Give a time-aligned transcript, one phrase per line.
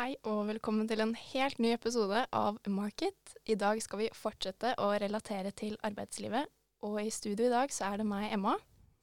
[0.00, 3.34] Hei og velkommen til en helt ny episode av Market.
[3.44, 6.48] I dag skal vi fortsette å relatere til arbeidslivet.
[6.88, 8.54] Og i studio i dag så er det meg, Emma.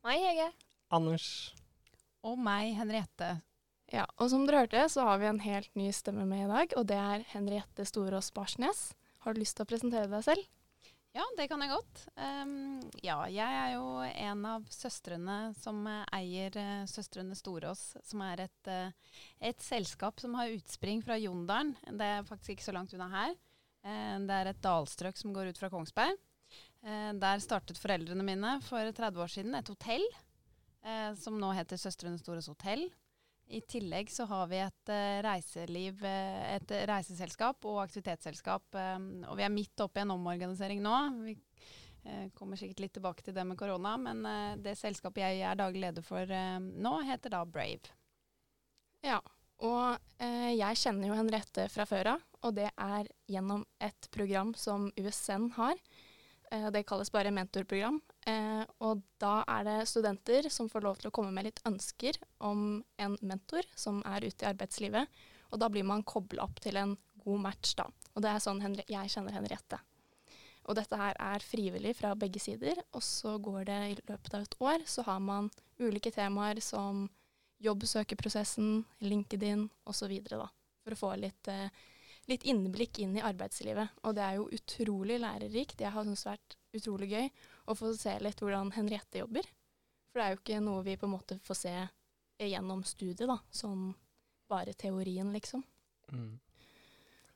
[0.08, 0.48] Meg, Hege.
[0.90, 1.28] Anders.
[2.26, 3.30] Og meg, Henriette.
[3.94, 6.74] Ja, Og som dere hørte, så har vi en helt ny stemme med i dag,
[6.82, 8.88] og det er Henriette Storås Barsnes.
[9.22, 10.50] Har du lyst til å presentere deg selv?
[11.18, 12.02] Ja, det kan jeg godt.
[12.14, 18.22] Um, ja, jeg er jo en av søstrene som uh, eier uh, Søstrene Storås, som
[18.22, 21.74] er et, uh, et, selskap som har utspring fra Jondalen.
[21.90, 23.34] Det er faktisk ikke så langt unna her.
[24.28, 26.18] det er et dalstrøk som går ut fra Kongsberg.
[27.24, 30.04] der startet foreldrene mine for 30 år siden et hotell,
[31.16, 32.84] som nå heter Søstrene Storås hotell.
[33.48, 38.66] I tillegg så har vi et uh, reiseliv, uh, et reiseselskap og aktivitetsselskap.
[38.76, 40.98] Um, og vi er midt oppe i en omorganisering nå.
[41.26, 41.38] Vi
[42.40, 44.22] kommer sikkert litt tilbake til det med korona, men
[44.64, 47.92] det selskapet jeg er daglig leder for nå, heter da Brave.
[49.04, 49.18] Ja,
[49.60, 54.88] og jeg kjenner jo Henriette fra før av, og det er gjennom et program som
[54.96, 55.76] USN har.
[56.72, 58.00] det kalles bare mentorprogram.
[58.28, 62.18] Eh, og da er det studenter som får lov til å komme med litt ønsker
[62.44, 65.20] om en mentor som er ute i arbeidslivet.
[65.54, 67.88] Og da blir man kobla opp til en god match, da.
[68.16, 69.80] Og det er sånn Henri jeg kjenner Henriette.
[70.68, 72.80] Og dette her er frivillig fra begge sider.
[72.92, 75.48] Og så går det i løpet av et år, så har man
[75.80, 77.06] ulike temaer som
[77.64, 80.18] jobbsøkeprosessen, LinkedIn osv.
[80.84, 81.72] For å få litt, eh,
[82.28, 83.96] litt innblikk inn i arbeidslivet.
[84.04, 85.80] Og det er jo utrolig lærerikt.
[85.80, 87.30] Jeg har syntes det har vært utrolig gøy
[87.68, 89.48] og få se litt hvordan Henriette jobber.
[90.10, 91.76] For det er jo ikke noe vi på en måte får se
[92.48, 93.40] gjennom studiet, da.
[93.54, 93.90] Sånn
[94.48, 95.64] bare teorien, liksom.
[96.14, 96.38] Mm.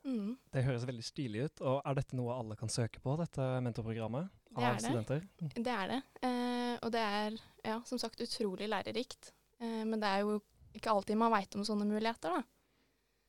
[0.04, 0.30] Mm.
[0.54, 1.64] Det høres veldig stilig ut.
[1.68, 4.32] Og er dette noe alle kan søke på, dette mentorprogrammet?
[4.52, 5.28] Det av studenter?
[5.56, 6.00] Det er det.
[6.28, 9.32] Eh, og det er ja, som sagt utrolig lærerikt.
[9.62, 10.40] Eh, men det er jo
[10.76, 12.51] ikke alltid man veit om sånne muligheter, da.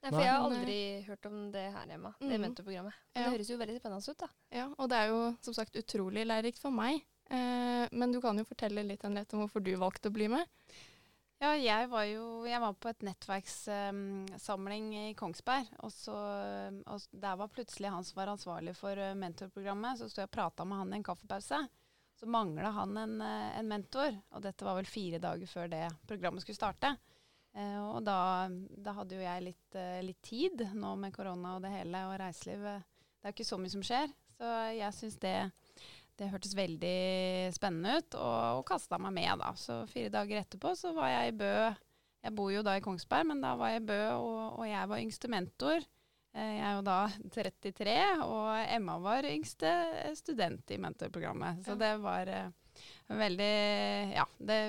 [0.03, 2.29] Nei, for jeg har aldri hørt om det her hjemme, mm.
[2.29, 3.03] det mentorprogrammet.
[3.13, 3.21] Ja.
[3.21, 4.29] Det høres jo veldig spennende ut, da.
[4.51, 7.05] Ja, og det er jo som sagt utrolig lærerikt for meg.
[7.31, 10.49] Eh, men du kan jo fortelle litt Henriette, om hvorfor du valgte å bli med.
[11.43, 15.71] Ja, jeg var jo jeg var på et nettverkssamling um, i Kongsberg.
[15.83, 16.15] Og, så,
[16.87, 19.99] og der var plutselig han som var ansvarlig for uh, mentorprogrammet.
[19.99, 21.59] Så sto jeg og prata med han i en kaffepause.
[22.19, 24.15] Så mangla han en, en, mentor.
[24.37, 26.93] Og dette var vel fire dager før det programmet skulle starte.
[27.53, 31.65] Eh, og da, da, hadde jo jeg litt, eh, litt, tid nå med korona og
[31.67, 32.65] det hele, og reiseliv.
[32.65, 34.13] Det er jo ikke så mye som skjer.
[34.33, 35.37] Så jeg syns det,
[36.19, 36.99] det, hørtes veldig
[37.55, 39.53] spennende ut, og, og kasta meg med, da.
[39.59, 41.55] Så fire dager etterpå så var jeg i Bø.
[42.23, 44.89] Jeg bor jo da i Kongsberg, men da var jeg i Bø, og, og jeg
[44.89, 45.85] var yngste mentor.
[46.33, 46.99] Eh, jeg er jo da
[47.37, 49.77] 33, og Emma var yngste
[50.17, 51.67] student i mentorprogrammet.
[51.67, 52.33] Så det var
[53.13, 53.55] veldig
[54.17, 54.63] Ja, det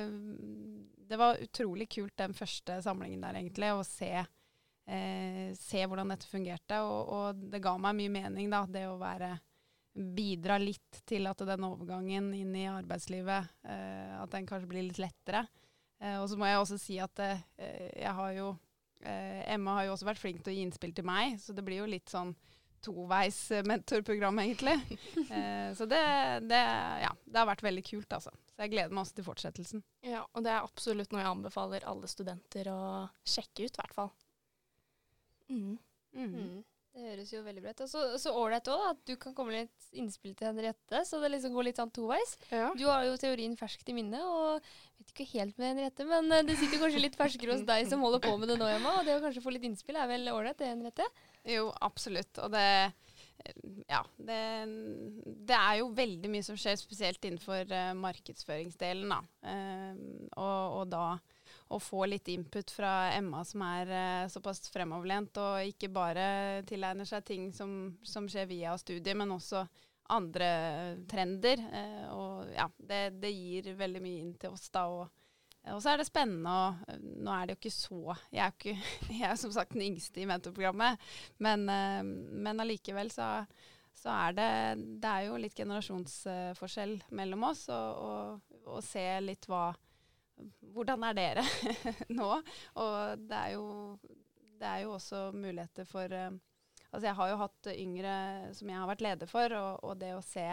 [1.13, 4.09] det var utrolig kult den første samlingen der, egentlig, å se,
[4.89, 6.79] eh, se hvordan dette fungerte.
[6.81, 9.35] Og, og, det ga meg mye mening, da, det å være
[9.93, 14.97] Bidra litt til at den overgangen inn i arbeidslivet, eh, at den kanskje blir litt
[14.97, 15.43] lettere.
[16.01, 18.47] Eh, og så må jeg også si at eh, jeg har jo
[19.05, 21.61] eh, Emma har jo også vært flink til å gi innspill til meg, så det
[21.67, 22.33] blir jo litt sånn
[22.83, 23.37] toveis
[23.69, 24.73] mentorprogram, egentlig.
[25.29, 26.01] eh, så det,
[26.49, 26.63] det,
[27.05, 28.33] ja, det har vært veldig kult, altså.
[28.53, 29.81] Så jeg gleder meg også til fortsettelsen.
[30.05, 32.81] Ja, og det er absolutt noe jeg anbefaler alle studenter å
[33.25, 34.13] sjekke ut, i hvert fall.
[35.49, 35.73] Mm.
[36.13, 36.35] Mm.
[36.37, 36.61] Mm.
[36.93, 37.81] Det høres jo veldig bra ut.
[37.81, 41.55] Og så ålreit òg, at du kan komme litt innspill til Henriette, så det liksom
[41.57, 42.35] går litt sånn toveis.
[42.51, 42.67] Ja.
[42.77, 44.61] Du har jo teorien ferskt i minne, og
[45.01, 48.05] vet ikke helt med Henriette, men eh, det sitter kanskje litt ferskere hos deg som
[48.05, 48.99] holder på med det nå, Emma.
[48.99, 51.09] Og det å kanskje få litt innspill er vel ålreit, det, Henriette?
[51.49, 52.37] Jo, absolutt.
[52.45, 52.67] Og det
[53.87, 54.39] ja, det,
[55.25, 59.13] det, er jo veldig mye som skjer, spesielt innenfor uh, markedsføringsdelen.
[59.13, 59.21] Da.
[59.45, 61.07] Uh, og, og, da
[61.73, 66.25] å få litt input fra Emma, som er uh, såpass fremoverlent, og ikke bare
[66.69, 69.65] tilegner seg ting som, som skjer via studiet, men også
[70.13, 70.47] andre
[71.09, 71.61] trender.
[72.11, 74.83] og ja, det, det, gir veldig mye inn til oss da.
[74.91, 75.22] og
[75.71, 78.73] og så er det spennende og Nå er det jo ikke så Jeg er, ikke,
[79.19, 80.99] jeg er som sagt den yngste i mentorprogrammet,
[81.43, 83.29] men, eh, men allikevel så,
[83.95, 84.49] så, er det
[85.03, 89.69] Det er jo litt generasjonsforskjell mellom oss, og, og, og se litt hva
[90.73, 91.43] Hvordan er dere
[92.17, 92.29] nå?
[92.81, 93.67] Og det er jo,
[94.59, 96.33] det er jo også muligheter for eh,
[96.93, 98.15] Altså jeg har jo hatt yngre
[98.53, 100.45] som jeg har vært leder for, og, og det å se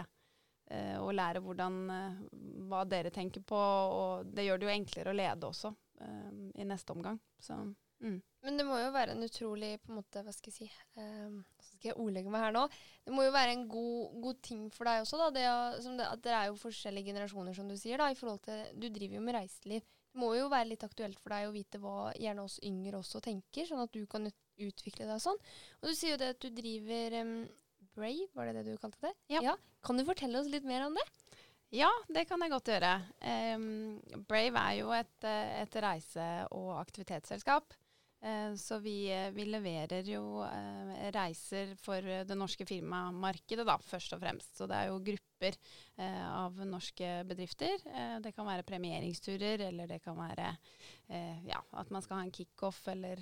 [1.03, 2.19] og lære hvordan, eh,
[2.71, 3.59] hva dere tenker på.
[3.59, 7.19] Og det gjør det jo enklere å lede også eh, i neste omgang.
[7.43, 7.57] Så,
[8.05, 8.19] mm.
[8.47, 11.43] Men det må jo være en utrolig på en måte, Hva skal jeg si um,
[11.61, 12.67] Så skal jeg ordlegge meg her nå.
[13.05, 15.31] Det må jo være en god, god ting for deg også, da.
[15.35, 15.47] Det,
[15.99, 18.01] det, at dere er jo forskjellige generasjoner, som du sier.
[18.01, 19.85] da, i forhold til, Du driver jo med reiseliv.
[20.11, 23.21] Det må jo være litt aktuelt for deg å vite hva gjerne oss yngre også
[23.23, 24.27] tenker, sånn at du kan
[24.61, 25.39] utvikle deg sånn.
[25.81, 27.37] Og du sier jo det at du driver um,
[28.01, 29.15] Brave, var det det du kalte det?
[29.37, 29.45] Ja.
[29.51, 29.57] ja.
[29.85, 31.05] Kan du fortelle oss litt mer om det?
[31.71, 32.97] Ja, det kan jeg godt gjøre.
[33.55, 37.77] Um, Brave er jo et, et reise- og aktivitetsselskap.
[38.21, 44.21] Uh, så vi, vi, leverer jo uh, reiser for det norske firmamarkedet, da, først og
[44.21, 44.59] fremst.
[44.59, 47.79] Så det er jo grupper uh, av norske bedrifter.
[48.21, 50.53] det kan være premieringsturer, eller det kan være
[51.43, 53.19] ja, at man skal ha en kickoff eller,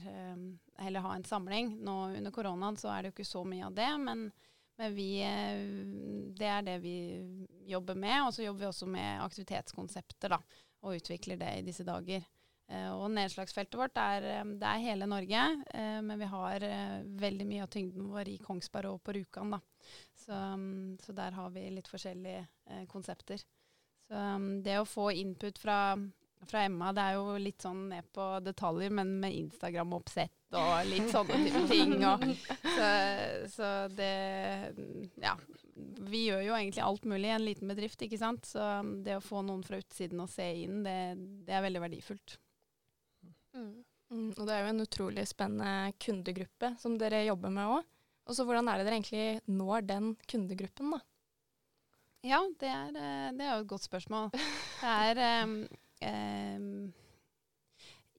[0.84, 1.70] eller ha en samling.
[1.80, 4.26] Nå under koronaen så er det jo ikke så mye av det, men
[4.78, 5.60] men vi, eh,
[6.38, 6.96] det er det vi
[7.66, 8.22] jobber med.
[8.26, 10.40] Og så jobber vi også med aktivitetskonsepter da,
[10.86, 12.26] og utvikler det i disse dager.
[12.69, 15.44] Uh, og nedslagsfeltet vårt er, eh, det er hele Norge,
[16.04, 16.66] men vi har
[17.22, 19.56] veldig mye av tyngden vår i Kongsberg og på Rjukan.
[20.12, 22.44] Så, um, så, der har vi litt forskjellige
[22.92, 23.40] konsepter.
[24.04, 25.96] Så um, det å få input fra
[26.46, 26.92] fra Emma.
[26.94, 31.62] Det er jo litt sånn ned på detaljer, men med Instagram-oppsett og litt sånne type
[31.73, 31.95] ting.
[32.09, 32.25] Og,
[32.65, 32.91] så,
[33.53, 34.12] så, det
[35.23, 35.37] Ja.
[35.79, 38.49] Vi gjør jo egentlig alt mulig i en liten bedrift, ikke sant.
[38.49, 38.62] Så
[39.05, 40.97] det å få noen fra utsiden og se inn, det,
[41.47, 42.35] det er veldig verdifullt.
[43.55, 43.85] Mm.
[44.09, 47.87] Mm, og det er jo en utrolig spennende kundegruppe som dere jobber med òg.
[48.29, 51.00] Og så hvordan er det dere egentlig når den kundegruppen, da?
[52.27, 54.33] Ja, det er, eh, det er jo et godt spørsmål.
[54.35, 55.55] Det er um,
[56.11, 56.73] um,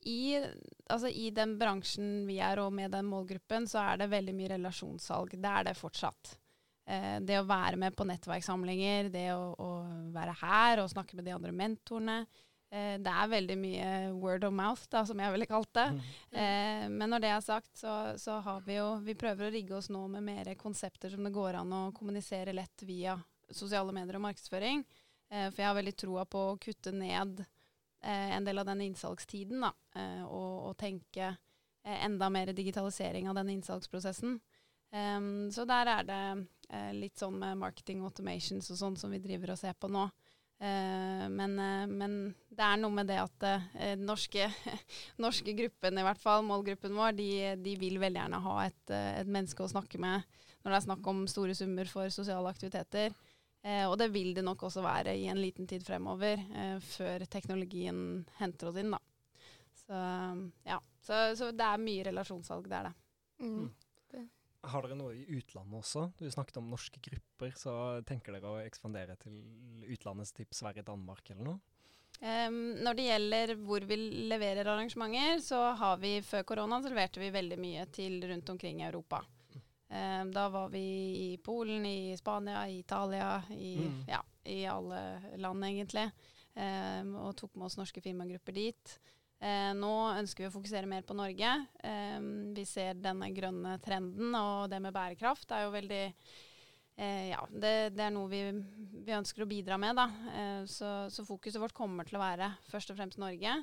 [0.07, 0.39] i,
[0.87, 4.51] altså I den bransjen vi er, og med den målgruppen, så er det veldig mye
[4.55, 5.35] relasjonssalg.
[5.35, 6.35] Det er det fortsatt.
[6.89, 9.71] Eh, det å være med på nettverkssamlinger, det å, å,
[10.15, 12.21] være her og snakke med de andre mentorene.
[12.71, 15.87] Eh, det er veldig mye word of mouth, da, som jeg ville kalt det.
[15.97, 16.01] Mm.
[16.31, 19.77] Eh, men når det er sagt, så, så, har vi jo Vi prøver å rigge
[19.77, 23.19] oss nå med mer konsepter som det går an å kommunisere lett via
[23.49, 24.83] sosiale medier og markedsføring.
[25.29, 27.55] Eh, for jeg har veldig troa på å kutte ned eh,
[28.07, 33.37] en del av den innsalgstiden, da, eh, og, og, tenke eh, enda mer digitalisering av
[33.39, 34.39] den innsalgsprosessen.
[34.89, 36.23] Um, så der er det
[36.73, 40.07] eh, litt sånn med marketing automations og sånn som vi driver og ser på nå.
[40.59, 42.15] Uh, men, uh, men,
[42.49, 43.45] det er noe med det at
[43.77, 44.49] den norske,
[45.23, 47.29] norske gruppen, i hvert fall målgruppen vår, de,
[47.61, 50.25] de vil veldig gjerne ha et, et, menneske å snakke med
[50.59, 53.13] når det er snakk om store summer for sosiale aktiviteter.
[53.61, 57.25] Eh, og det vil det nok også være i en liten tid fremover, eh, før
[57.31, 58.95] teknologien henter oss inn.
[58.95, 59.01] da.
[59.83, 59.99] Så
[60.69, 62.95] ja, så, så det er mye relasjonssalg, det er det.
[63.39, 63.55] Mm.
[63.59, 64.27] mm.
[64.69, 66.09] Har dere noe i utlandet også?
[66.19, 67.73] Du snakket om norske grupper, så
[68.07, 69.37] tenker dere å ekspandere til
[69.87, 71.59] utlandets typ Sverige, Danmark eller noe?
[72.19, 73.95] Um, når det gjelder hvor vi
[74.27, 78.81] leverer arrangementer, så har vi før korona så leverte vi veldig mye til rundt omkring
[78.83, 79.21] i Europa.
[79.89, 80.79] Um, da var vi
[81.33, 84.03] i Polen, i Spania, i Italia, i, mm.
[84.07, 86.09] ja, i alle land egentlig.
[86.53, 88.99] Um, og tok med oss norske firmagrupper dit.
[89.41, 91.55] Uh, nå ønsker vi å fokusere mer på Norge.
[92.53, 97.73] Vi ser denne grønne trenden, og det med bærekraft er jo veldig uh, Ja, det,
[97.95, 98.43] det, er noe vi,
[98.93, 100.05] vi, ønsker å bidra med, da.
[100.69, 103.57] Så, så, fokuset vårt kommer til å være først og fremst Norge.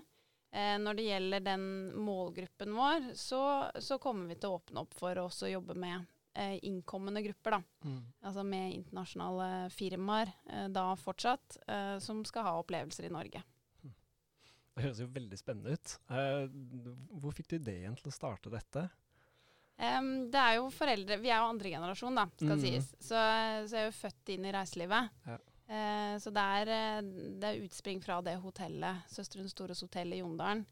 [0.80, 1.64] når det gjelder den
[2.00, 6.58] målgruppen vår, så, så kommer vi til å åpne opp for å jobbe med eh,
[6.68, 7.88] innkommende grupper, da.
[7.88, 8.02] Mm.
[8.28, 13.42] Altså med internasjonale firmaer eh, da fortsatt, eh, som skal ha opplevelser i Norge.
[13.82, 13.96] Hm.
[14.76, 15.96] Det høres jo veldig spennende ut.
[16.12, 16.44] Eh,
[17.16, 18.88] hvor fikk du ideen til å starte dette?
[19.76, 22.62] Um, det er jo foreldre Vi er jo andre generasjon, da, skal mm.
[22.62, 22.88] sies.
[22.96, 25.12] Så, så, jeg er jo født inn i reiselivet.
[25.28, 25.36] Ja.
[25.66, 27.10] Uh, så det er, eh,
[27.42, 30.62] det er, utspring fra det hotellet, Søsterens Stores hotell i Jondalen.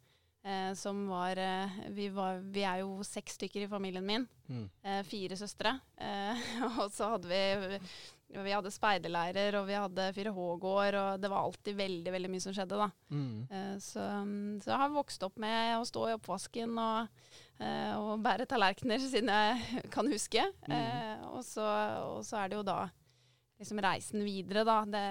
[0.44, 1.36] Eh, som var
[1.88, 4.26] vi, eh, var vi, er jo seks stykker i familien min.
[4.48, 4.66] Mm.
[4.82, 5.78] Eh, fire søstre.
[5.96, 6.42] Eh,
[6.82, 7.78] og så hadde vi
[8.34, 12.54] Vi hadde speiderleirer, og vi hadde 4H-gård, og det var alltid veldig veldig mye som
[12.56, 12.88] skjedde, da.
[13.14, 13.46] Mm.
[13.46, 14.04] Eh, så,
[14.58, 17.28] så, jeg har vokst opp med å stå i oppvasken og,
[17.62, 20.44] eh, og bære tallerkener siden jeg kan huske.
[20.66, 21.24] Mm.
[21.30, 21.68] Og så,
[22.10, 22.80] og, så, er det jo da
[23.62, 24.80] liksom reisen videre, da.
[24.82, 25.06] Det,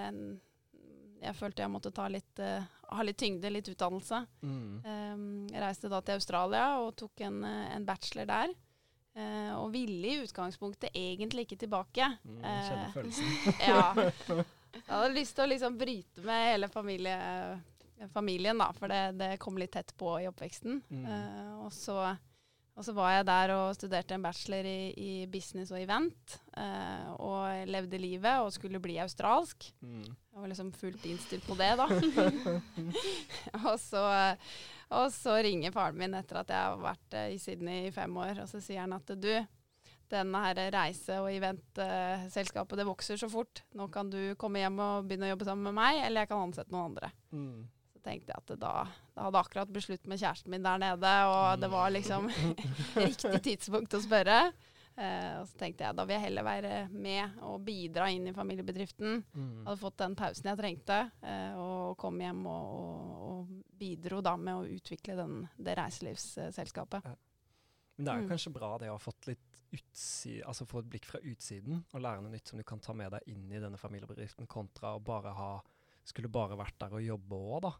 [1.23, 4.23] jeg følte jeg måtte ta litt, uh, ha litt tyngde, litt utdannelse.
[4.43, 4.67] Mm.
[4.85, 8.55] Um, jeg reiste da til Australia og tok en, eh, en bachelor der.
[9.13, 12.07] Uh, og ville i utgangspunktet egentlig ikke tilbake.
[12.25, 13.33] Mm, kjenner uh, følelsen.
[13.69, 14.41] ja.
[14.73, 17.17] Jeg hadde lyst til å liksom bryte med hele familie,
[18.09, 20.79] familien, da, for det, det, kom litt tett på i oppveksten.
[20.89, 21.03] Mm.
[21.61, 21.99] og så
[22.73, 26.37] og så var jeg der og studerte en bachelor i, i business og event.
[26.57, 29.67] Eh, og levde livet og skulle bli australsk.
[29.85, 30.07] Mm.
[30.07, 31.85] Jeg var liksom fullt innstilt på det, da.
[33.69, 34.05] og, så,
[34.89, 38.17] og, så, ringer faren min etter at jeg har vært eh, i Sydney i fem
[38.17, 39.29] år, og så sier han at du,
[40.09, 43.61] denne her reise- og eventselskapet det vokser så fort.
[43.77, 46.41] Nå kan du komme hjem og begynne å jobbe sammen med meg, eller jeg kan
[46.47, 47.13] ansette noen andre.
[47.37, 47.69] Mm.
[48.03, 48.73] Tenkte jeg at da,
[49.15, 52.29] da hadde akkurat blitt slutt med kjæresten min der nede, og det var liksom
[53.05, 54.39] riktig tidspunkt å spørre.
[54.93, 58.33] Uh, og så tenkte jeg da vil jeg heller være med og bidra inn i
[58.35, 59.23] familiebedriften.
[59.33, 59.63] Mm.
[59.65, 64.35] Hadde fått den pausen jeg trengte, uh, og kom hjem og, og, og, bidro da
[64.37, 67.09] med å utvikle den, det reiselivsselskapet.
[67.09, 67.15] Ja.
[67.95, 68.31] Men det er jo mm.
[68.35, 72.03] kanskje bra det å ha fått litt utside, altså få et blikk fra utsiden og
[72.03, 75.01] lære noe nytt som du kan ta med deg inn i denne familiebedriften, kontra å
[75.01, 75.53] bare ha
[76.03, 77.73] skulle bare vært der og jobbe òg, da.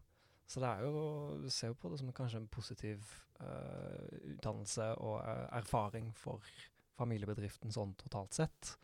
[0.46, 1.02] Så det er jo,
[1.40, 3.04] du ser jo på det som kanskje en positiv
[3.40, 6.44] uh, utdannelse og uh, erfaring for
[6.98, 8.74] familiebedriften sånn totalt sett.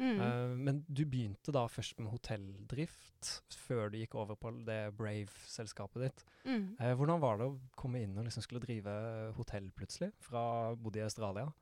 [0.00, 0.16] Mm.
[0.16, 3.34] Uh, men du begynte da først med hotelldrift,
[3.66, 6.24] før du gikk over på det Brave-selskapet ditt.
[6.48, 6.64] Mm.
[6.98, 8.94] Hvordan var det å komme inn og liksom skulle drive
[9.36, 11.52] hotell plutselig, fra bodde i Australia?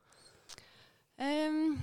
[1.20, 1.74] Um,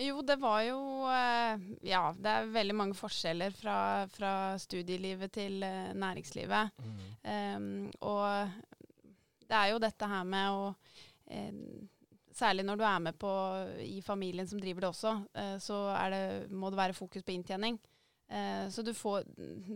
[0.00, 3.76] jo, det var jo uh, Ja, det er veldig mange forskjeller fra,
[4.12, 6.72] fra studielivet til næringslivet.
[6.78, 7.00] Mm.
[7.22, 8.50] Um, og
[9.48, 10.70] det er jo dette her med å
[12.32, 13.30] Særlig når du er med på
[13.84, 15.78] i familien som driver det også, eh, så
[16.12, 17.76] det, må det være fokus på inntjening.
[18.32, 19.24] Eh, så du får,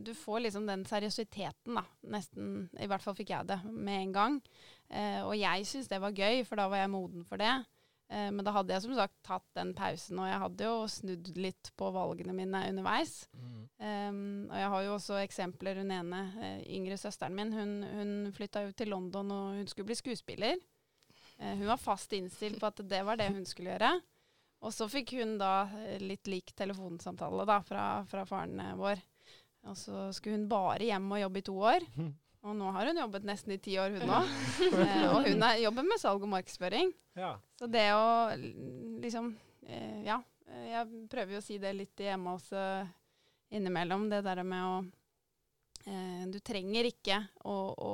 [0.06, 1.85] du får, liksom den seriøsiteten, da.
[2.14, 4.38] Nesten, i hvert fall fikk jeg det med en gang.
[4.88, 7.52] Eh, og jeg syns det var gøy, for da var jeg moden for det.
[8.09, 11.31] Eh, men da hadde jeg som sagt tatt den pausen, og jeg hadde jo snudd
[11.41, 13.17] litt på valgene mine underveis.
[13.35, 13.57] Mm.
[13.77, 15.81] Um, og jeg har jo også eksempler.
[15.83, 19.91] Hun ene, eh, yngre søsteren min, hun, hun flytta jo til London, og hun skulle
[19.91, 20.61] bli skuespiller.
[21.39, 23.97] Eh, hun var fast innstilt på at det var det hun skulle gjøre.
[24.65, 29.03] Og så fikk hun da eh, litt lik telefonsamtale da, fra, fra faren vår.
[29.67, 31.91] Og så skulle hun bare hjem og jobbe i to år.
[32.47, 34.31] Og nå har hun jobbet nesten i ti år, hun òg.
[34.71, 36.93] eh, og hun er, jobber med salg og markedsføring.
[37.19, 37.35] Ja.
[37.59, 38.07] Så det å
[39.03, 39.35] liksom
[39.67, 40.23] eh, Ja.
[40.47, 42.61] Jeg prøver jo å si det litt hjemme også
[43.53, 44.07] innimellom.
[44.09, 44.76] Det der med å
[45.87, 47.93] Eh, du trenger ikke å, å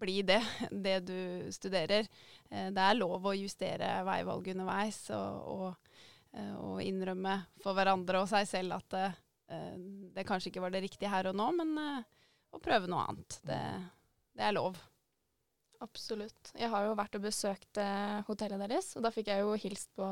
[0.00, 0.40] bli det,
[0.86, 1.18] det du
[1.54, 2.08] studerer.
[2.50, 6.00] Eh, det er lov å justere veivalg underveis og, og,
[6.34, 9.08] eh, og, innrømme for hverandre og seg selv at det,
[10.16, 11.70] det, kanskje ikke var det riktige her og nå, men
[12.54, 13.40] å prøve noe annet.
[13.46, 13.60] Det,
[14.38, 14.78] det er lov.
[15.84, 16.52] Absolutt.
[16.58, 17.80] Jeg har jo vært og besøkt
[18.26, 20.08] hotellet deres, og da fikk jeg jo hilst på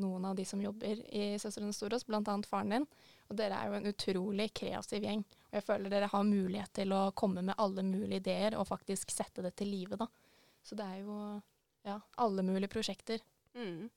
[0.00, 2.22] noen av de som jobber i Søstrene Storås, bl.a.
[2.48, 2.86] faren din.
[3.28, 5.24] Og dere er jo en utrolig kreativ gjeng.
[5.50, 9.12] Og jeg føler dere har mulighet til å komme med alle mulige ideer og faktisk
[9.14, 10.08] sette det til live, da.
[10.64, 11.18] Så det er jo
[11.86, 13.22] ja, alle mulige prosjekter.
[13.56, 13.88] Mm.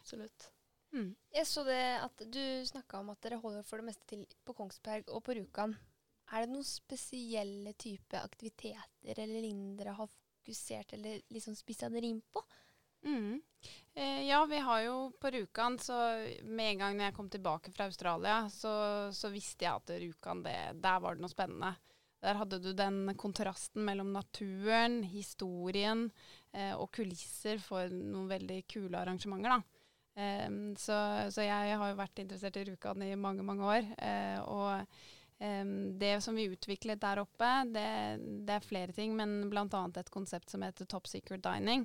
[0.00, 0.50] Absolutt.
[0.94, 1.10] Mm.
[1.34, 4.54] Jeg så det at du snakka om at dere holder for det meste til på
[4.56, 5.74] Kongsberg og på Rjukan.
[6.34, 12.10] Er det noen spesielle type aktiviteter eller lignende dere har fokusert eller liksom spissa dere
[12.10, 12.42] inn på?
[13.04, 13.40] Mm.
[13.94, 15.94] Eh, ja, vi har jo på Rjukan, så
[16.42, 18.74] med en gang når jeg kom tilbake fra Australia, så,
[19.14, 21.74] så visste jeg at Rjukan, der var det noe spennende.
[22.24, 26.06] Der hadde du den kontrasten mellom naturen, historien
[26.56, 29.58] eh, og kulisser for noen veldig kule arrangementer.
[29.58, 29.82] da.
[30.16, 30.48] Eh,
[30.80, 30.96] så,
[31.28, 33.92] så, jeg har jo vært interessert i Rjukan i mange, mange år.
[33.98, 34.96] Eh, og
[35.38, 37.88] det som vi utviklet der oppe, det,
[38.46, 39.80] det er flere ting, men bl.a.
[39.98, 41.84] et konsept som heter Top Secret Dining.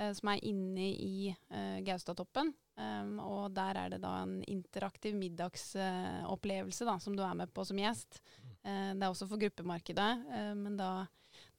[0.00, 2.52] Eh, som er inne i uh, Gaustatoppen.
[2.80, 7.66] Um, og der er det da en interaktiv middagsopplevelse uh, som du er med på
[7.68, 8.22] som gjest.
[8.64, 10.10] Uh, det er også for gruppemarkedet,
[10.56, 11.04] men da,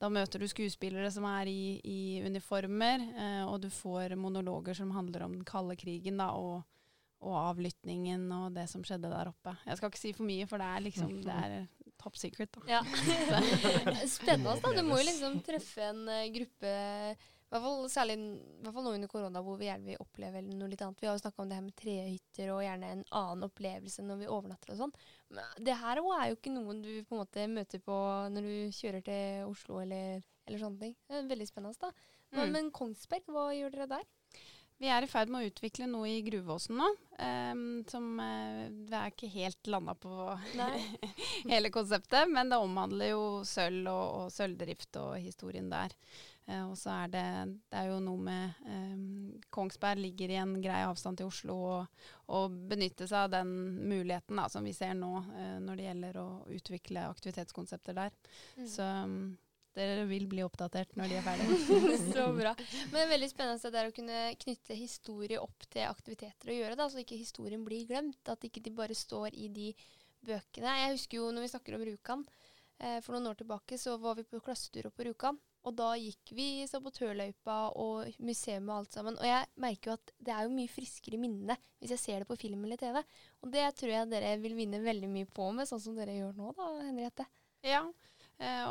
[0.01, 3.03] da, møter du skuespillere som er i, i uniformer,
[3.49, 6.61] og du får monologer som handler om den kalde krigen da, og,
[7.21, 9.53] og avlytningen og det som skjedde der oppe.
[9.67, 11.59] Jeg skal ikke si for mye, for det er liksom det er
[12.01, 12.49] top secret.
[12.55, 12.79] Da.
[12.79, 12.81] Ja.
[14.17, 14.57] Spennende.
[14.57, 14.73] da.
[14.73, 16.73] Du må jo liksom treffe en gruppe
[17.51, 18.15] hvert fall, særlig
[18.63, 21.01] hvert fall nå under korona, hvor vi gjerne vil oppleve noe litt annet.
[21.01, 24.21] Vi har jo snakka om det her med trehytter og gjerne en annen opplevelse når
[24.21, 24.93] vi overnatter og sånn.
[25.35, 27.97] Men det her òg er jo ikke noen du på en måte møter på
[28.31, 30.95] når du kjører til Oslo eller, eller sånne ting.
[31.09, 31.81] Det er veldig spennende.
[31.81, 31.91] da.
[32.31, 32.55] Men, mm.
[32.55, 34.09] men Kongsberg, hva gjør dere der?
[34.81, 36.87] Vi er i ferd med å utvikle noe i Gruvåsen nå.
[37.21, 40.09] Um, som uh, Vi er ikke helt landa på
[41.51, 45.93] hele konseptet, men det omhandler jo sølv og, og sølvdrift og historien der.
[46.49, 47.27] Uh, og så er det,
[47.69, 52.09] det er jo noe med um, Kongsberg ligger i en grei avstand til Oslo, og,
[52.33, 53.53] og benytte seg av den
[53.85, 58.17] muligheten da, som vi ser nå uh, når det gjelder å utvikle aktivitetskonsepter der.
[58.57, 58.67] Mm.
[58.73, 59.17] Så um,
[59.77, 61.97] dere vil bli oppdatert når de er ferdige.
[62.15, 62.53] så bra.
[62.91, 66.89] Men veldig spennende det er å kunne knytte historie opp til aktiviteter å gjøre, da,
[66.91, 68.21] så ikke historien blir glemt.
[68.31, 69.69] At ikke de bare står i de
[70.27, 70.75] bøkene.
[70.83, 72.25] Jeg husker jo når vi snakker om Rjukan,
[72.79, 75.39] eh, for noen år tilbake så var vi på klassetur på Rjukan.
[75.61, 79.17] Og da gikk vi i sabotørløypa og museum og alt sammen.
[79.19, 82.23] Og jeg merker jo at det er jo mye friskere i minnene hvis jeg ser
[82.23, 82.97] det på film eller TV.
[83.45, 86.33] Og det tror jeg dere vil vinne veldig mye på med, sånn som dere gjør
[86.37, 87.27] nå da, Henriette.
[87.65, 87.83] Ja,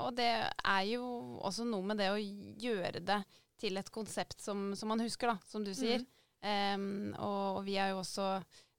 [0.00, 1.04] og det er jo
[1.46, 3.20] også noe med det å gjøre det
[3.60, 6.02] til et konsept som, som man husker, da, som du sier.
[6.02, 6.16] Mm.
[6.40, 8.24] Um, og, og, vi er jo også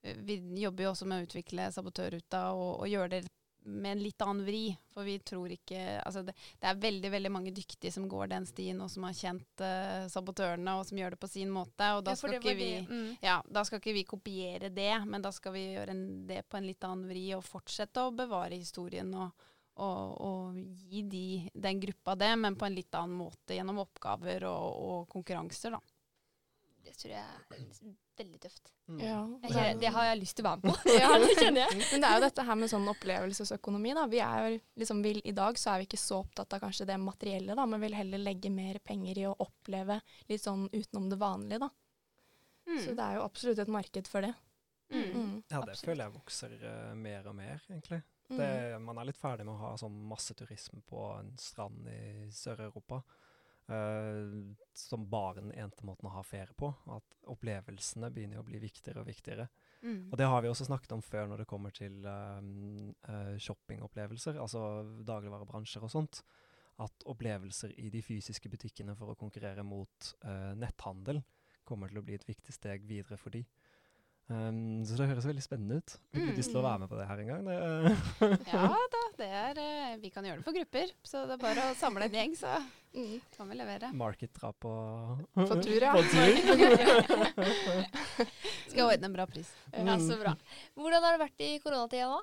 [0.02, 3.20] Vi jobber jo også med å utvikle sabotørruta og, og gjøre det
[3.70, 4.64] med en litt annen vri.
[4.90, 8.48] For vi tror ikke Altså det, det, er veldig veldig mange dyktige som går den
[8.50, 11.92] stien, og som har kjent uh, sabotørene, og som gjør det på sin måte.
[11.94, 13.08] Og da, ja, skal ikke vi, mm.
[13.22, 16.58] ja, da skal ikke vi kopiere det, men da skal vi gjøre en, det på
[16.58, 19.48] en litt annen vri og fortsette å bevare historien og,
[19.80, 24.46] og, å gi de, den gruppa det, men på en litt annen måte gjennom oppgaver
[24.50, 25.82] og, og konkurranser, da.
[26.82, 28.72] Det tror jeg er veldig tøft.
[28.90, 29.00] Mm.
[29.00, 29.20] Ja.
[29.46, 30.96] Kjenner, det har jeg lyst til å være med på.
[31.02, 31.78] ja, det kjenner jeg.
[31.92, 33.94] Men det er jo dette her med sånn opplevelsesøkonomi.
[33.98, 34.06] da.
[34.12, 36.98] Vi er liksom, vil, I dag så er vi ikke så opptatt av kanskje det
[37.02, 40.02] materielle, da, men vil heller legge mer penger i å oppleve
[40.32, 41.62] litt sånn utenom det vanlige.
[41.68, 41.70] da.
[42.70, 42.80] Mm.
[42.86, 44.34] Så det er jo absolutt et marked for det.
[44.92, 45.04] Mm.
[45.04, 45.36] mm.
[45.48, 45.86] Ja, det absolutt.
[45.86, 48.02] føler jeg vokser uh, mer og mer, egentlig.
[48.32, 48.38] Mm.
[48.40, 53.02] Det, man er litt ferdig med å ha sånn masseturisme på en strand i Sør-Europa.
[53.72, 56.72] Uh, som bare den eneste måten å ha ferie på.
[56.92, 59.48] At opplevelsene begynner å bli viktigere og viktigere.
[59.82, 60.10] Mm.
[60.10, 62.42] Og det har vi også snakket om før når det kommer til uh,
[63.08, 64.64] uh, shoppingopplevelser, altså
[65.08, 66.24] dagligvarebransjer og sånt.
[66.82, 70.08] At opplevelser i de fysiske butikkene for å konkurrere mot
[70.58, 71.20] netthandel
[71.68, 73.44] kommer til å bli et viktig steg videre for de.
[74.32, 75.96] Um, så det høres veldig spennende ut.
[76.16, 77.48] Vil du lyst til å være med på det her en gang?
[78.54, 80.94] ja da, det er, uh, vi kan gjøre det for grupper.
[81.04, 82.54] Så det er bare å samle en gjeng, så
[82.96, 83.18] mm.
[83.36, 83.92] kan vi levere.
[83.98, 84.72] Market dra på
[85.36, 85.92] På tur, ja.
[85.98, 86.32] på tur.
[88.72, 89.52] Skal ordne en bra pris.
[89.76, 90.38] Ja, Så bra.
[90.80, 92.22] Hvordan har det vært i koronatida nå?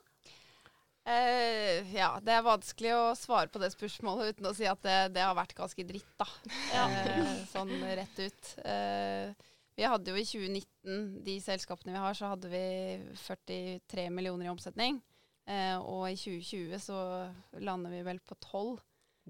[1.09, 4.97] Uh, ja, det er vanskelig å svare på det spørsmålet uten å si at det,
[5.17, 6.27] det har vært ganske dritt, da.
[6.73, 6.89] Ja.
[6.89, 8.51] Uh, sånn rett ut.
[8.65, 9.33] Uh,
[9.79, 12.65] vi hadde jo i 2019, de selskapene vi har, så hadde vi
[13.23, 14.99] 43 millioner i omsetning.
[15.49, 16.99] Eh, og i 2020 så
[17.63, 18.81] lander vi vel på 12.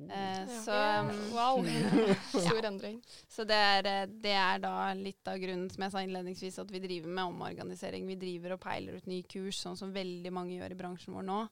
[0.08, 0.46] Eh, ja.
[0.64, 1.60] Så um, Wow.
[2.46, 3.02] Stor endring.
[3.28, 6.72] Så det er, eh, det er, da litt av grunnen, som jeg sa innledningsvis, at
[6.72, 8.08] vi driver med omorganisering.
[8.08, 11.28] Vi driver og peiler ut ny kurs, sånn som veldig mange gjør i bransjen vår
[11.28, 11.42] nå.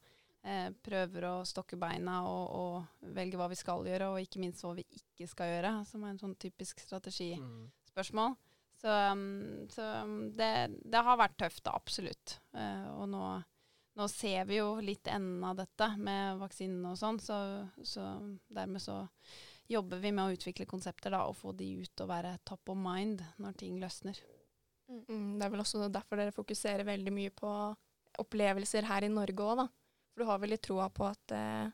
[0.46, 4.62] Eh, prøver å stokke beina og, og, velge hva vi skal gjøre, og ikke minst
[4.64, 8.36] hva vi ikke skal gjøre, som er en sånn typisk strategispørsmål.
[8.36, 8.45] Mm.
[8.76, 12.38] Så, um, så um, det, det, har vært tøft, absolutt.
[12.56, 13.24] Uh, og nå,
[13.96, 17.38] nå, ser vi jo litt enden av dette med vaksinene og sånn, så,
[17.80, 18.08] så,
[18.52, 19.00] dermed så
[19.72, 22.78] jobber vi med å utvikle konsepter da, og få de ut og være top of
[22.78, 24.20] mind når ting løsner.
[24.86, 25.02] Mm.
[25.08, 27.50] mm, det er vel også derfor dere fokuserer veldig mye på
[28.22, 29.66] opplevelser her i Norge òg, da.
[30.12, 31.72] For du har vel litt troa på at eh,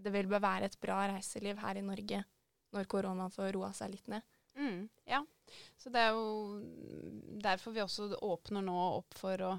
[0.00, 2.22] det vil være et bra reiseliv her i Norge
[2.74, 4.24] når koronaen får roa seg litt ned?
[4.58, 5.20] Mm, ja.
[5.76, 6.60] Så det er jo
[7.44, 9.52] derfor vi også åpner nå opp for å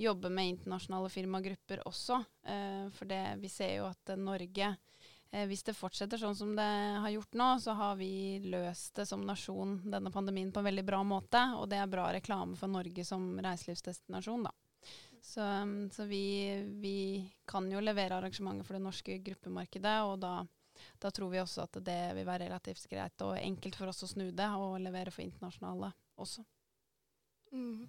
[0.00, 2.22] jobbe med internasjonale firmagrupper også.
[2.48, 6.68] Eh, for det, vi ser jo at Norge eh, hvis det fortsetter sånn som det
[7.04, 10.86] har gjort nå, så har vi løst det som nasjon, denne pandemien, på en veldig
[10.86, 11.42] bra måte.
[11.60, 14.54] Og det er bra reklame for Norge som reiselivsdestinasjon, da.
[15.26, 15.42] Så,
[15.92, 16.98] så vi, vi,
[17.50, 20.36] kan jo levere arrangementer for det norske gruppemarkedet, og da
[21.02, 24.10] da tror vi også at det vil være relativt greit og enkelt for oss å
[24.10, 26.44] snu det og levere for internasjonale også.
[27.52, 27.86] Mm.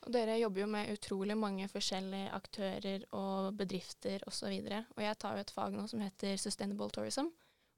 [0.00, 4.48] Og dere jobber jo med utrolig mange forskjellige aktører og bedrifter osv.
[4.48, 7.28] Og, og jeg tar jo et fag nå som heter Sustainable Tourism.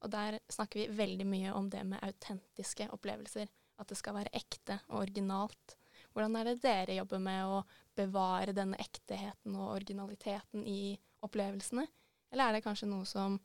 [0.02, 3.50] Og der snakker vi veldig mye om det med autentiske opplevelser.
[3.82, 5.76] At det skal være ekte og originalt.
[6.12, 7.62] Hvordan er det dere jobber med å
[7.98, 11.86] bevare denne ekteheten og originaliteten i opplevelsene?
[12.32, 13.38] Eller er det kanskje noe som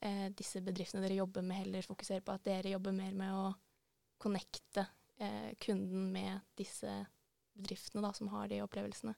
[0.00, 3.48] eh, disse bedriftene dere jobber med, heller fokuserer på at dere jobber mer med å
[4.20, 4.86] connecte
[5.20, 6.92] eh, kunden med disse
[7.56, 9.14] bedriftene da, som har de opplevelsene?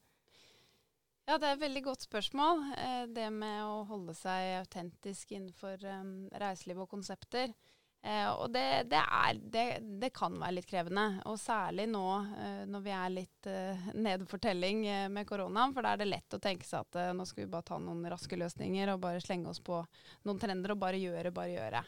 [1.29, 2.65] Ja, det er et veldig godt spørsmål.
[2.75, 7.55] Eh, det med å holde seg autentisk innenfor um, reiseliv og konsepter.
[8.03, 9.65] Eh, og det, det, er, det,
[10.03, 11.07] det, kan være litt krevende.
[11.31, 15.75] Og særlig nå eh, når vi er litt eh, nede for telling eh, med koronaen.
[15.75, 18.03] For da er det lett å tenke seg at nå skal vi bare ta noen
[18.11, 19.79] raske løsninger og bare slenge oss på
[20.27, 21.85] noen trender og bare gjøre, bare gjøre.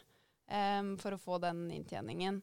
[0.55, 2.41] Eh, for å få den inntjeningen.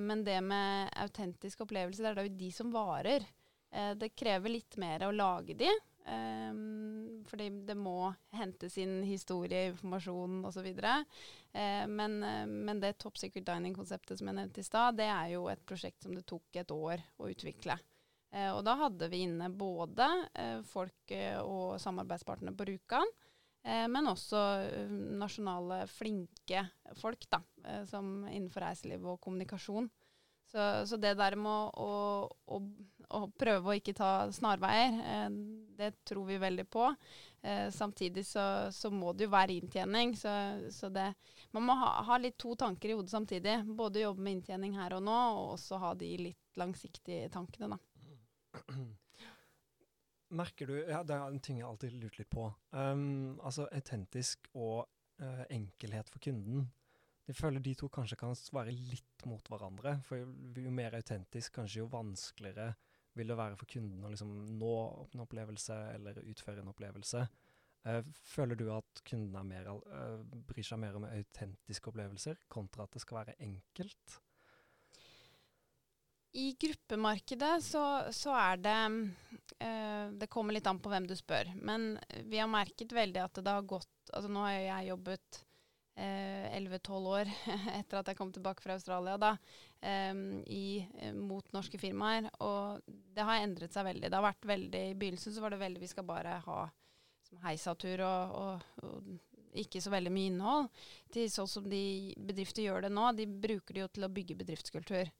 [0.00, 3.26] men det med autentiske opplevelser, det er jo de som varer.
[4.00, 5.68] det krever litt mer å lage de.
[6.08, 10.68] Um, fordi det må hentes inn historie, informasjon osv.
[10.72, 15.34] Uh, men, uh, men det Top Secret Dining-konseptet som jeg nevnte i stad, det er
[15.34, 17.76] jo et prosjekt som det tok et år å utvikle.
[18.32, 23.16] Uh, og da hadde vi inne både uh, folk og samarbeidspartnere på Rjukan,
[23.68, 24.38] men også
[25.18, 26.60] nasjonale flinke
[26.96, 27.40] folk da,
[27.90, 29.90] som innenfor reiseliv og kommunikasjon.
[30.48, 31.88] Så, så, det der med å,
[32.24, 32.60] å, å,
[33.14, 35.28] å, prøve å ikke ta snarveier, eh,
[35.78, 36.90] det tror vi veldig på.
[37.40, 40.16] Eh, samtidig så, så, må det jo være inntjening.
[40.18, 40.30] Så,
[40.74, 41.12] så det,
[41.54, 43.60] man må ha, ha, litt to tanker i hodet samtidig.
[43.78, 47.78] Både jobbe med inntjening her og nå, og også ha de litt langsiktige tankene, da.
[50.38, 52.50] Merker du Ja, det er en ting jeg alltid lurt litt på.
[52.74, 54.82] Um, altså autentisk og
[55.22, 56.66] uh, enkelhet for kunden.
[57.28, 59.98] Jeg føler de to kanskje kan svare litt mot hverandre.
[60.04, 62.74] For jo mer autentisk, kanskje jo vanskeligere
[63.18, 64.74] vil det være for kunden å liksom nå
[65.08, 67.24] en opplevelse eller utføre en opplevelse.
[67.86, 72.96] Uh, føler du at kunden mer, uh, bryr seg mer om autentiske opplevelser, kontra at
[72.96, 74.18] det skal være enkelt?
[76.38, 78.80] I gruppemarkedet så, så er det
[79.64, 81.54] uh, Det kommer litt an på hvem du spør.
[81.56, 81.94] Men
[82.28, 85.40] vi har merket veldig at det har gått altså Nå har jeg jobbet
[85.98, 87.30] 11-12 år
[87.78, 89.32] etter at jeg kom tilbake fra Australia, da,
[90.10, 92.28] um, i, eh, mot norske firmaer.
[92.44, 94.08] Og det har endret seg veldig.
[94.08, 96.60] Det har vært veldig, I begynnelsen så var det veldig vi skal bare ha
[97.44, 99.08] heisatur og, og, og,
[99.58, 100.68] ikke så veldig mye innhold.
[101.12, 104.38] Til sånn som de bedrifter gjør det nå, de bruker det jo til å bygge
[104.42, 105.10] bedriftskultur.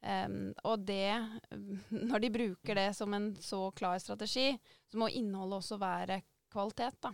[0.00, 1.16] Um, og det,
[2.10, 4.52] når de bruker det som en så klar strategi,
[4.88, 7.12] så må innholdet også være kvalitet, da.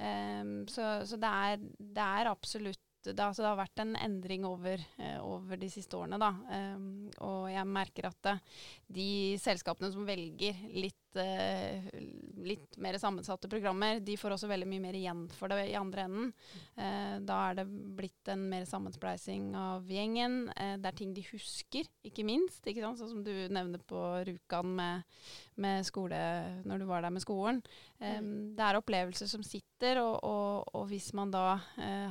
[0.00, 4.46] Um, så, så det, er, det, er, absolutt det, altså det, har vært en endring
[4.48, 6.30] over, uh, over de siste årene.
[6.48, 8.36] Um, og jeg merker at det,
[9.00, 9.10] de
[9.40, 11.86] selskapene som velger litt uh,
[12.44, 16.04] litt mer sammensatte programmer, de får også veldig mye mer igjen for det i andre
[16.06, 16.28] enden.
[16.76, 17.66] Uh, da er det
[17.98, 20.42] blitt en mer sammenspleising av gjengen.
[20.54, 22.62] Uh, det er ting de husker, ikke minst.
[22.66, 23.00] Ikke sant?
[23.00, 25.08] sånn som du nevner på Rjukan med,
[25.60, 26.20] med, skole,
[26.68, 27.62] når du var der med skolen.
[27.98, 31.58] Um, det er opplevelser som sitter, og, og, og hvis man da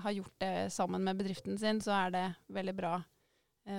[0.04, 2.98] har gjort det sammen med bedriften sin, så er det veldig bra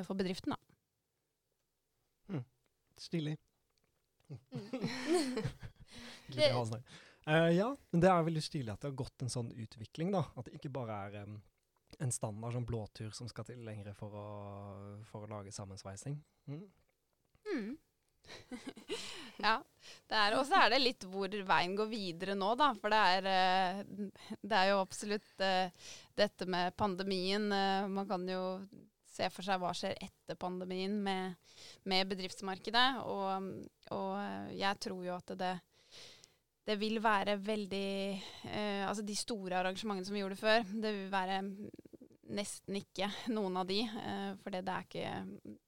[0.07, 2.37] for bedriften, da.
[2.37, 2.45] Mm.
[3.01, 3.39] Stilig.
[4.31, 5.37] Mm.
[6.35, 10.13] det, uh, ja, men det er veldig stilig at det har gått en sånn utvikling,
[10.15, 10.25] da.
[10.37, 11.39] At det ikke bare er um,
[11.99, 14.27] en standard sånn blåtur som skal til lenger for å,
[15.11, 16.21] for å lage sammensveising.
[16.51, 16.67] Mm.
[17.51, 17.73] Mm.
[19.47, 19.57] ja.
[20.37, 22.71] Og så er det litt hvor veien går videre nå, da.
[22.79, 27.51] For det er, uh, det er jo absolutt uh, dette med pandemien.
[27.91, 28.45] man kan jo
[29.11, 31.37] se for seg hva skjer etter pandemien med,
[31.89, 32.87] med bedriftsmarkedet.
[33.07, 33.51] Og,
[33.97, 34.13] og,
[34.57, 35.55] jeg tror jo at det,
[36.69, 37.89] det vil være veldig
[38.51, 41.41] eh, Altså de store arrangementene som vi gjorde før, det vil være
[42.37, 43.81] nesten ikke noen av de.
[43.87, 45.59] Eh, for det er ikke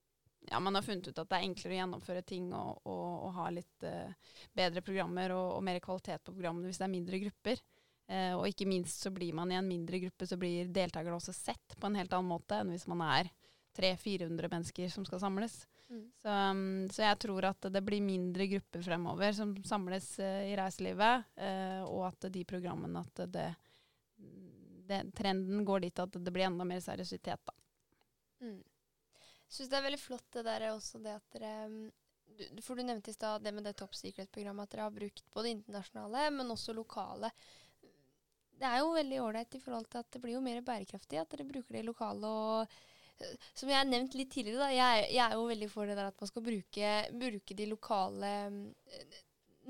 [0.51, 3.37] ja, man har funnet ut at det er enklere å gjennomføre ting og, og, og
[3.37, 7.21] ha litt uh, bedre programmer og, og, mer kvalitet på programmene hvis det er mindre
[7.23, 7.63] grupper.
[8.11, 11.35] Uh, og ikke minst så blir man i en mindre gruppe, så blir deltakerne også
[11.37, 13.31] sett på en helt annen måte enn hvis man er
[13.79, 15.63] 300-400 mennesker som skal samles.
[15.93, 16.13] Mm.
[16.23, 20.55] Så, um, så, jeg tror at det blir mindre grupper fremover som samles uh, i
[20.57, 23.49] reiselivet, uh, og at de programmene at det,
[24.89, 27.57] det, Trenden går dit at det blir enda mer seriøsitet, da.
[28.41, 28.63] Mm.
[29.53, 31.83] Syns det er veldig flott det der også det at dere um,
[32.33, 35.27] du, For du nevnte i stad det med det Top Secret-programmet at dere har brukt
[35.37, 37.29] både internasjonale, men også lokale.
[38.57, 41.37] Det er jo veldig ålreit i forhold til at det blir jo mer bærekraftig at
[41.37, 42.81] dere bruker det lokale og
[43.55, 46.11] som jeg har nevnt litt tidligere, da, jeg, jeg, er jo veldig for det der
[46.11, 46.93] at man skal bruke,
[47.25, 49.17] bruke de lokale eh,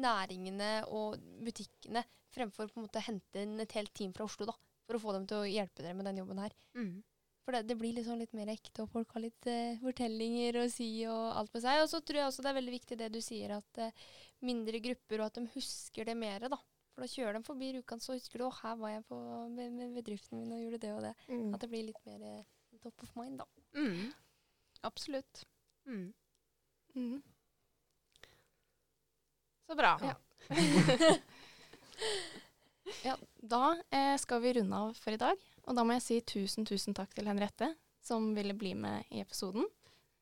[0.02, 4.48] næringene og butikkene fremfor på en måte å hente inn et helt team fra Oslo
[4.48, 4.54] da,
[4.86, 6.54] for å få dem til å hjelpe dere med den jobben her.
[6.78, 7.02] Mm.
[7.42, 10.66] For det, det, blir liksom litt mer ekte, og folk har litt uh, fortellinger å
[10.70, 11.80] si og alt med seg.
[11.82, 14.12] Og så tror jeg også det er veldig viktig det du sier, at uh,
[14.46, 16.60] mindre grupper, og at de husker det mer, da.
[16.92, 19.18] For da kjører de forbi Rjukan, så husker du 'Å, her var jeg på,
[19.56, 21.14] med, med bedriften min og gjorde det og det'.
[21.32, 21.54] Mm.
[21.56, 22.51] At det blir litt mer uh,
[22.82, 23.46] top of mind, da.
[23.78, 24.12] Mm.
[24.80, 25.46] Absolutt.
[25.86, 26.12] Mm.
[26.94, 27.22] Mm.
[29.66, 29.98] Så bra.
[30.02, 30.14] Ja.
[33.02, 35.38] ja da eh, skal vi runde av for i dag.
[35.62, 39.22] Og da må jeg si tusen, tusen takk til Henriette, som ville bli med i
[39.22, 39.68] episoden.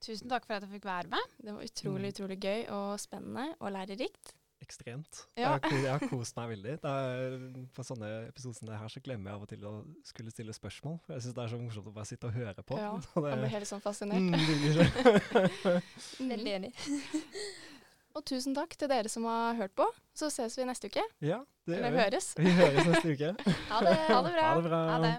[0.04, 1.32] Tusen takk for at jeg fikk være med.
[1.40, 2.12] Det var utrolig, mm.
[2.14, 4.34] utrolig gøy og spennende og lærerikt
[4.70, 5.24] ekstremt.
[5.38, 5.56] Ja.
[5.66, 6.76] Jeg, har, kost meg veldig.
[6.86, 7.38] Er,
[7.76, 9.72] på sånne episoder som det her så glemmer jeg av og til å
[10.06, 11.00] skulle stille spørsmål.
[11.06, 12.78] For jeg syns det er så morsomt å bare sitte og høre på.
[12.80, 12.92] Ja,
[13.30, 14.20] jeg blir helt sånn fascinert.
[14.20, 15.82] Mm,
[16.34, 16.72] Veldig enig.
[18.16, 19.86] og tusen takk til dere som har hørt på.
[20.16, 21.04] Så ses vi neste uke.
[21.24, 22.04] Ja, det Eller gjør vi.
[22.04, 22.30] høres.
[22.38, 23.34] Vi høres neste uke.
[23.72, 23.98] ha det.
[24.10, 24.46] Ha det bra.
[24.46, 24.84] Ha det bra.
[24.94, 25.16] Ha det.